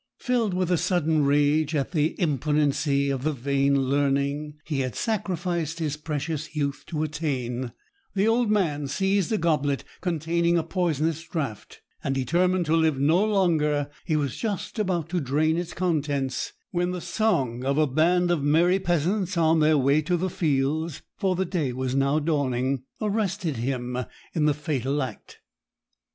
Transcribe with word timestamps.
Filled 0.17 0.55
with 0.55 0.75
sudden 0.79 1.25
rage 1.25 1.75
at 1.75 1.91
the 1.91 2.19
impotency 2.19 3.11
of 3.11 3.21
the 3.21 3.33
vain 3.33 3.79
learning 3.83 4.55
he 4.65 4.79
had 4.79 4.95
sacrificed 4.95 5.77
his 5.77 5.95
precious 5.95 6.55
youth 6.55 6.83
to 6.87 7.03
attain, 7.03 7.71
the 8.15 8.27
old 8.27 8.49
man 8.49 8.87
seized 8.87 9.31
a 9.31 9.37
goblet 9.37 9.83
containing 10.01 10.57
a 10.57 10.63
poisonous 10.63 11.21
draught, 11.23 11.81
and, 12.03 12.15
determined 12.15 12.65
to 12.65 12.75
live 12.75 12.99
no 12.99 13.23
longer, 13.23 13.91
he 14.03 14.15
was 14.15 14.35
just 14.37 14.79
about 14.79 15.07
to 15.09 15.21
drain 15.21 15.55
its 15.55 15.71
contents, 15.75 16.53
when 16.71 16.89
the 16.89 16.99
song 16.99 17.63
of 17.63 17.77
a 17.77 17.85
band 17.85 18.31
of 18.31 18.41
merry 18.41 18.79
peasants 18.79 19.37
on 19.37 19.59
their 19.59 19.77
way 19.77 20.01
to 20.01 20.17
the 20.17 20.31
fields 20.31 21.03
for 21.19 21.35
the 21.35 21.45
day 21.45 21.71
was 21.71 21.93
now 21.93 22.17
dawning 22.17 22.81
arrested 23.01 23.57
him 23.57 23.95
in 24.33 24.45
the 24.45 24.55
fatal 24.55 25.03
act. 25.03 25.41